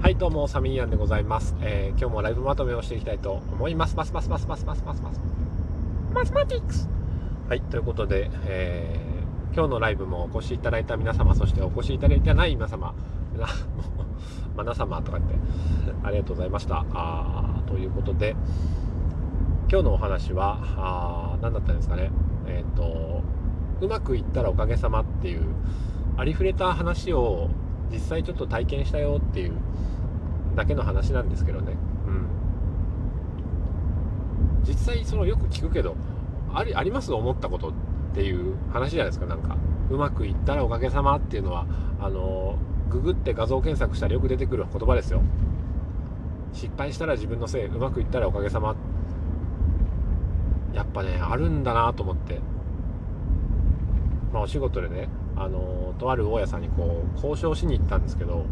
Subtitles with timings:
[0.00, 1.56] はい、どうも、サミーアンでございます。
[1.60, 3.96] えー、今日もライブまとめをしていきたいと思います。
[3.96, 5.20] ますますますますますますます。
[6.14, 6.88] マスマティックス
[7.48, 12.94] はい、ということで、えー、今日のライブもお越しいただいた皆様、そしてお越しいただいてない皆様、
[14.54, 15.36] 皆 様とか言って、
[16.04, 16.86] ありがとうございました。
[16.94, 18.36] あということで、
[19.68, 22.12] 今日のお話は、あ何だったんですかね。
[22.46, 23.22] えっ、ー、と、
[23.80, 25.42] うまくいったらおかげさまっていう、
[26.16, 27.50] ありふれた話を
[27.90, 29.52] 実際ちょっと体験したよっていう
[30.54, 32.26] だけの話なんですけどね、うん、
[34.64, 35.96] 実際そのよく聞くけど
[36.52, 37.72] ありあります思ったことっ
[38.14, 39.56] ていう話じゃないですかなんか。
[39.90, 41.66] うまくいったらおかげさまっていうのは
[41.98, 42.58] あの
[42.90, 45.22] ググって画像検索したらよく出てくる言葉ですよ。
[46.52, 48.76] 失敗したら自分のせいうまくいったらおかげさま。
[50.74, 52.40] やっぱねあるんだなと思って。
[54.32, 58.44] まあ、お仕事でね、あのとある大家さんにこう交渉しに行ったんですけど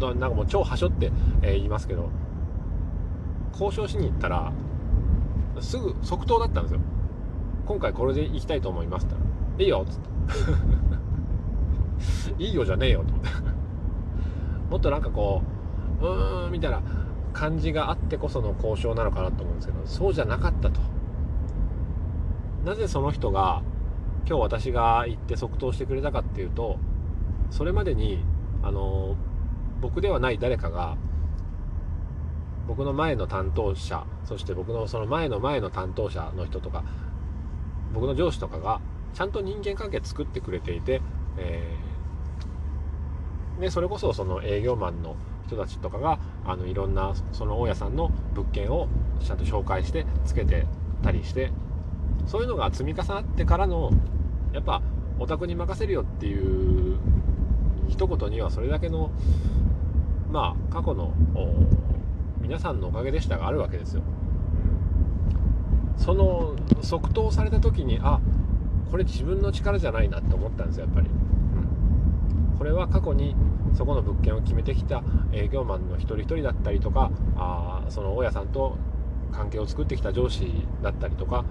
[0.00, 1.10] なんかもう超はしょって、
[1.42, 2.10] えー言いますけど
[3.52, 4.52] 交渉しに行ったら
[5.60, 6.80] すぐ即答だったんですよ。
[7.66, 9.16] 今回これで行きたいと思いますって。
[9.16, 9.26] 言っ
[9.58, 10.00] た「いいよ」っつっ
[12.36, 13.28] て「いいよ」じゃねえよと思って。
[14.70, 15.42] もっとなんかこ
[16.00, 16.80] ううーんみたいな
[17.32, 20.80] 感じがあってこその交渉なのかなと思うんですけどそうじゃなかったと。
[22.64, 23.62] なぜその人が
[24.28, 26.78] 今日私が行って即答してくれたかっていうと
[27.50, 28.22] それまでに
[28.62, 29.16] あの
[29.80, 30.96] 僕ではない誰かが
[32.66, 36.84] 僕の前の担当者そして僕のその前の前の担当者の人とか
[37.94, 38.80] 僕の上司とかが
[39.14, 41.00] ちゃんと人間関係作ってくれていて、
[41.38, 41.88] えー
[43.60, 48.88] でそれこそその営業マンの人たちとかがあのいろんなその大家さんの物件を
[49.20, 50.66] ちゃんと紹介してつけて
[51.02, 51.50] たりして
[52.26, 53.90] そういうのが積み重なってからの
[54.52, 54.82] やっぱ
[55.18, 56.98] お宅に任せるよっていう
[57.88, 59.10] 一言にはそれだけの
[60.30, 61.12] まあ過去の
[62.40, 64.02] 皆さんのおかげでしたがあるわけですよ。
[65.96, 68.20] その即答された時にあ
[68.90, 71.08] これ自分の力じゃないなって思ったんですよやっぱり。
[71.08, 71.10] う
[72.54, 73.36] んこれは過去に
[73.74, 78.76] そこの物件を決めてきた営業マンの一人一人だったりとかあその大家さんと
[79.30, 81.44] 関係を作ってきた上司だったりとか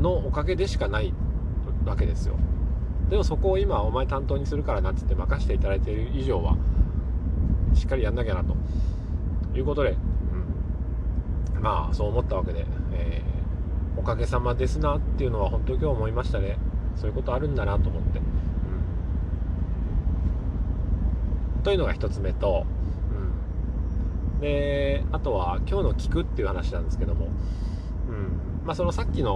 [0.00, 1.12] のおかげでしかない
[1.84, 2.36] わけですよ。
[3.10, 6.56] でもそこを今お前担当にするからなっつって任せていただいている以上は
[7.74, 8.56] しっかりやんなきゃなと。
[9.54, 9.96] いうことで、
[11.56, 13.38] うん、まあそう思ったわけで、えー
[13.98, 16.56] おかげさまですなっていうのは本当に今日思いましたね。
[16.94, 18.22] そういうことあるんだなと思って、う
[21.60, 22.64] ん、というのが一つ目と、
[24.34, 27.26] うん、であとは今日の聞くっていう話なんですけども、
[28.08, 28.57] うん。
[28.68, 29.32] まあ、そのさっきの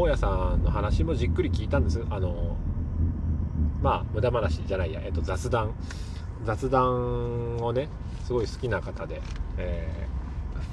[0.00, 2.04] 大家さんの話もじっくり聞いたんです。
[2.10, 2.56] あの
[3.80, 5.72] まあ無駄話じゃないや、えっと、雑談。
[6.42, 7.88] 雑談をね
[8.24, 9.22] すごい好きな方で、
[9.56, 10.12] えー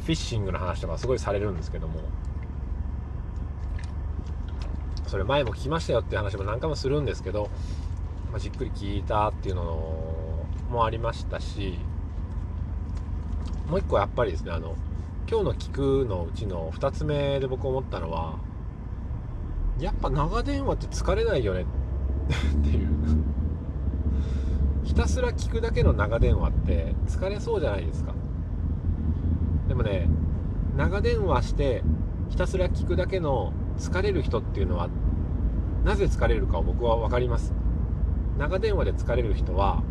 [0.06, 2.00] フィッシングの話とかすごいされるんですけども。
[5.06, 7.52] それ前も聞きましたよっていう話も何回もするんですけど、
[8.32, 11.78] まあ、じっくり聞いたっていうのもありましたし
[13.68, 14.76] もう一個やっぱりですねあの
[15.30, 18.40] 今日の聞くのうちの2つ目で僕思ったのは
[19.80, 21.68] やっぱ長電話って疲れないよね。
[22.60, 22.90] っていう。
[24.84, 28.16] ひたすら聞くだけの長電話って疲れそうじゃないですか。
[29.68, 30.10] でもね
[30.76, 31.84] 長電話して
[32.30, 34.90] ひたすら聞くだけの疲れる人っていうのは
[35.86, 37.54] なぜ疲れるかを僕は分かります。
[38.40, 39.84] 長電話で疲れる人は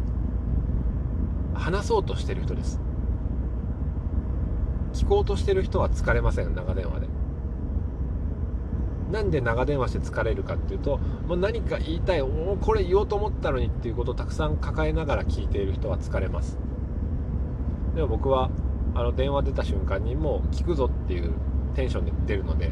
[1.54, 2.87] 話そうとしてる人です。
[4.98, 7.06] 聞こうとしてる人は疲れません長電話で。
[9.12, 16.58] なんで長電話して疲れるかっていうともう何か言いたいおこれ言おうと思ったのにっていうことをたくさん抱えながら聞いている人は疲れます。
[17.94, 18.50] でも僕は
[18.94, 21.32] あの電話出た瞬間にもう聞くぞっていう
[21.74, 22.70] テンションで出るので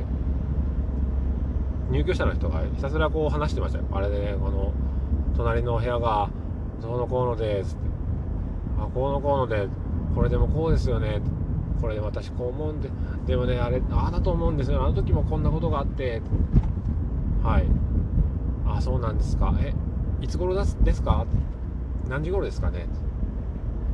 [1.90, 3.84] 入居者の人がひたすらこう話してましたよ。
[3.92, 4.72] あれで、ね、この
[5.36, 6.28] 隣のお部屋が
[6.82, 7.86] どうのこうのでつって。
[8.78, 9.68] あこうのこうので
[10.14, 11.30] これでもこうですよねって
[11.80, 12.90] これで私こう思うんで
[13.26, 14.84] でもねあれああだと思うんですよ。
[14.84, 16.22] あの時もこんなことがあって。
[17.42, 17.66] はい。
[18.66, 19.54] あそうなんですか。
[19.60, 19.72] え
[20.20, 21.26] いつ頃ですですか？
[22.08, 22.86] 何時頃ですかね？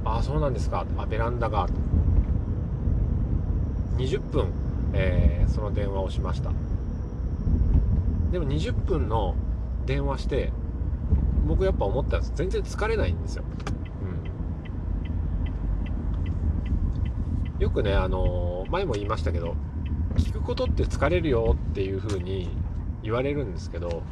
[0.04, 0.86] あそうなんですか。
[0.96, 1.68] あベランダが。
[3.98, 4.48] 20分、
[4.94, 6.50] えーその電話をしました。
[8.30, 9.34] でも20分の
[9.84, 10.50] 電話して
[11.46, 12.32] 僕やっぱ思ったんです。
[12.34, 13.44] 全然疲れないんですよ、
[14.00, 14.04] う
[17.51, 19.54] ん、よくねあの前も言いましたけど
[20.16, 22.50] 聞くことって疲れるよっていう風に
[23.04, 24.02] 言われるんですけど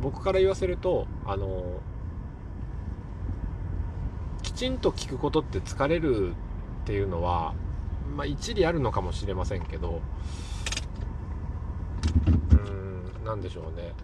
[0.00, 1.80] 僕から言わせるとあの
[4.44, 6.34] きちんと聞くことって疲れるっ
[6.86, 7.54] ていうのは、
[8.16, 10.00] まあ、一理あるのかもしれませんけど
[12.52, 13.94] うん何でしょうね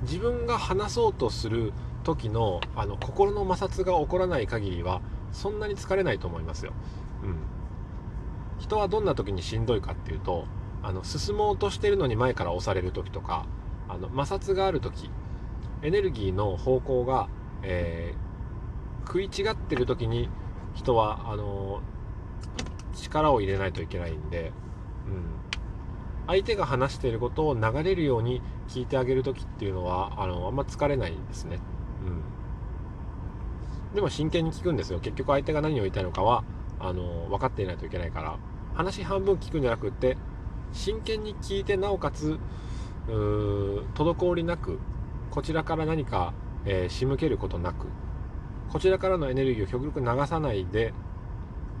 [0.00, 5.02] 自分が話そうとする時のあの心の摩擦が起こらない限りは
[5.32, 6.72] そんなに疲れないと思いますよ。
[7.22, 7.36] うん、
[8.58, 10.46] 人はどんな時にしんどいかっていうと
[10.82, 13.46] あの進もうとしてるのに前から押される時とか
[13.88, 15.10] あの摩擦がある時
[15.82, 17.28] エネルギーの方向が、
[17.62, 20.28] えー、食い違ってる時に
[20.74, 21.80] 人はあの
[22.94, 24.52] 力を入れないといけないんで、
[25.06, 25.24] うん、
[26.26, 31.58] 相手が話していることを流れるように聞いてあげる時っていうのはあのあんま疲れないですね。
[33.90, 35.00] うん、でも真剣に聞くんですよ。
[35.00, 36.44] 結局相手が何を言いたいのかは
[36.80, 38.38] あの分かっていないといけないから
[38.74, 40.16] 話半分聞くんじゃなくって
[40.72, 42.38] 真剣に聞いてなおかつ
[43.08, 44.78] 滞りなく
[45.30, 46.34] こちらから何か、
[46.64, 47.86] えー、仕向けることなく
[48.70, 50.92] こちらからのエネルギーを極力流さないで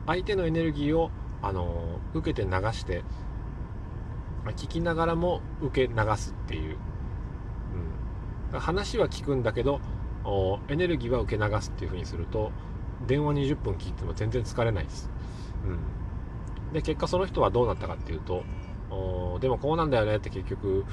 [0.06, 1.10] 相手のエネルギーを、
[1.42, 3.02] あのー、受けて流して
[4.56, 6.78] 聞きながらも受け流すっていう、
[8.52, 9.80] うん、話は聞くんだけど
[10.68, 12.52] エネルギーは受け流すっていう風にすると
[13.06, 15.10] 電話20分聞いても全然疲れないです、
[15.64, 18.42] うん、で結果その人はどうなったかっていうと
[19.40, 20.84] でもこうなんだよねって結局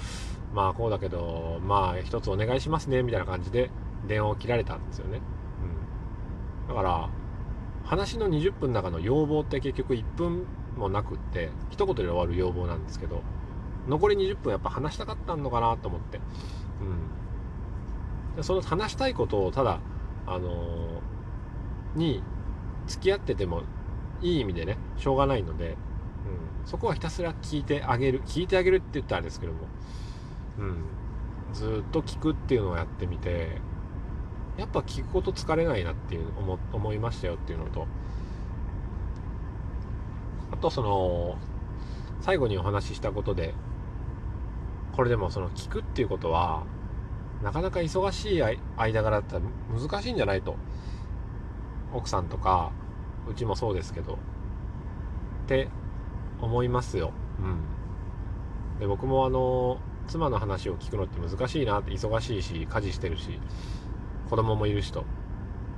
[0.54, 3.72] まあこうだけどまあ一つお願いしますねみたいな感じで
[4.08, 5.22] 電話を切られたんですよね、
[6.68, 7.10] うん、だから
[7.86, 13.22] 話の20分の中の要望って結局1分もなくって一言で終わる要望なんですけど
[13.88, 16.20] 残り20分やっぱ話したかったのかなと思って、
[18.38, 19.80] うん、その話したいことをただ
[20.26, 21.00] あのー、
[21.96, 22.24] に
[22.88, 23.64] 付き合ってても
[24.22, 25.78] いい意味でねしょうがないので
[26.26, 28.22] うん、そこはひたすら聞いてあげる。
[28.26, 29.60] 聞いてあげるって言ったらあれですけども、
[30.60, 30.84] うん、
[31.54, 33.62] ずっと聞くっていうのをやってみて
[34.58, 37.88] やっぱ聞くこと疲れないなっていう思思いましたよっていうのと。
[40.52, 41.38] あとその
[42.22, 43.54] 最後にお話ししたことで
[44.96, 46.64] これでもその聞くっていうことは
[47.44, 48.44] なかなか忙しい
[48.78, 49.42] 間柄だったら
[49.78, 50.56] 難しいんじゃないと
[51.94, 52.72] 奥さんとか
[53.28, 54.18] うちもそうですけどっ
[55.48, 55.70] て
[56.42, 57.12] 思いますよ。
[57.40, 58.80] うん。
[58.80, 63.40] で、僕もあの、妻の話を聞くのって難しいなって、忙しいし、家事してるし、
[64.30, 65.06] 子供もいるしと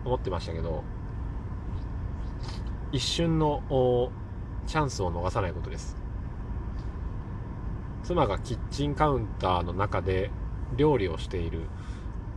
[0.04, 0.84] 思ってましたけど、
[2.92, 3.62] 一瞬の
[4.66, 5.98] チャンスを逃さないことです。
[8.04, 10.32] 妻がキッチンカウンターの中で
[10.76, 11.68] 料理をしている。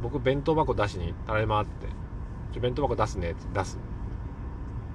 [0.03, 1.87] 僕、弁当箱出しにたらい回って、
[2.53, 3.79] ちょ、弁当箱出すねって出す。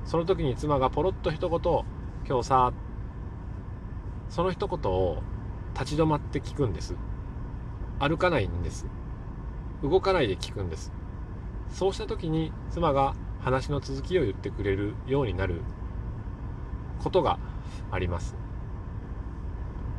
[0.05, 1.59] その時に妻がポロッと一言、
[2.27, 2.73] 今日さ、
[4.29, 5.21] その一言を
[5.73, 6.95] 立ち止まって聞くんです。
[7.99, 8.85] 歩かないんです。
[9.83, 10.91] 動かないで聞くんです。
[11.69, 15.61] そうした時に妻が話の続きを言ってくれるようになる。
[17.05, 17.37] ことが
[17.91, 18.35] あります。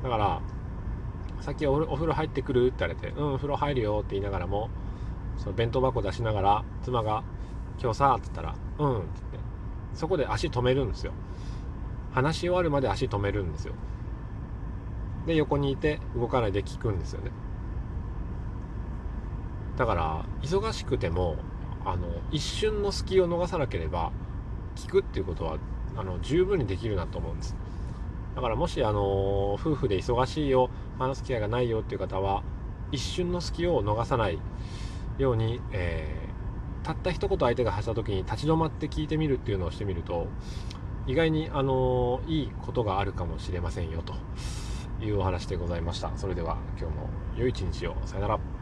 [0.03, 0.41] だから
[1.41, 4.71] さっきお風呂入ってくるって言われて「うんお風呂入るよ」って言いながらも
[5.37, 7.23] その弁当箱出しながら妻が
[7.81, 9.47] 「今日さ」って言ったら「うん」って言って。
[9.97, 11.13] そこで足止めるんですよ。
[12.13, 13.75] 話し終わるまで足止めるんですよ。
[15.27, 17.31] で横にいて動かないで聞くんですよね。
[19.77, 21.37] だから忙しくても
[21.85, 24.13] あの一瞬の隙を逃さなければ
[24.77, 25.59] 聞くっていうことは
[25.97, 27.57] あの十分にできるなと思うんです。
[28.35, 32.43] だからもしあの夫婦で忙しいよ話す機会がないよっていう方は
[32.93, 34.39] 一瞬の隙を逃さない
[35.19, 36.26] ように、えー、
[36.87, 40.29] たった一言相手が発した時に立ち止まって聞いてみるっていうのをしてみると
[41.09, 44.15] 意外にあのいいことがあるかもしれませんよと
[45.05, 46.13] いうお話でございました。
[46.17, 47.97] それでは今日も良い一日を。
[48.07, 48.56] さよなら。